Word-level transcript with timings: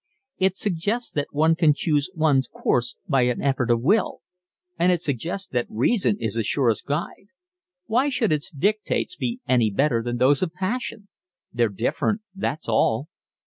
"It 0.39 0.57
suggests 0.57 1.11
that 1.11 1.27
one 1.29 1.53
can 1.53 1.75
choose 1.75 2.09
one's 2.15 2.47
course 2.47 2.95
by 3.07 3.21
an 3.27 3.39
effort 3.39 3.69
of 3.69 3.83
will. 3.83 4.21
And 4.79 4.91
it 4.91 5.03
suggests 5.03 5.47
that 5.49 5.67
reason 5.69 6.17
is 6.19 6.33
the 6.33 6.41
surest 6.43 6.87
guide. 6.87 7.27
Why 7.85 8.09
should 8.09 8.31
its 8.33 8.49
dictates 8.49 9.15
be 9.15 9.41
any 9.47 9.69
better 9.69 10.01
than 10.01 10.17
those 10.17 10.41
of 10.41 10.53
passion? 10.55 11.07
They're 11.53 11.69
different. 11.69 12.21
That's 12.33 12.67
all." 12.67 13.09